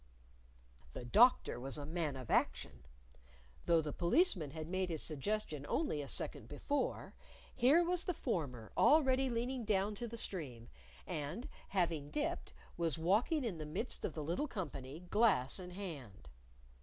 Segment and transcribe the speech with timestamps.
[0.93, 2.87] The Doctor was a man of action.
[3.67, 7.13] Though the Policeman had made his suggestion only a second before,
[7.53, 10.69] here was the former already leaning down to the stream;
[11.05, 16.29] and, having dipped, was walking in the midst of the little company, glass in hand.